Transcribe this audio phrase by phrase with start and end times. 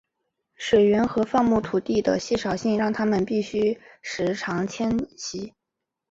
[0.55, 5.53] 水源和放牧土地的稀少性让他们必须时常迁徙。